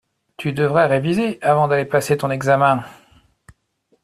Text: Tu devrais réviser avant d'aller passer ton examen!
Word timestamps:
Tu 0.35 0.51
devrais 0.51 0.87
réviser 0.87 1.37
avant 1.43 1.67
d'aller 1.67 1.85
passer 1.85 2.17
ton 2.17 2.31
examen! 2.31 2.83